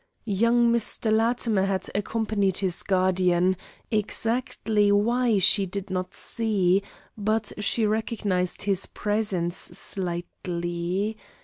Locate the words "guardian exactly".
2.81-4.91